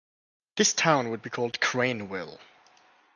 [0.55, 2.39] This town would be called Crainville.